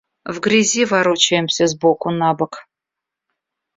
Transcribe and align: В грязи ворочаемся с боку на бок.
В 0.25 0.39
грязи 0.39 0.83
ворочаемся 0.83 1.67
с 1.67 1.75
боку 1.77 2.09
на 2.09 2.33
бок. 2.33 2.65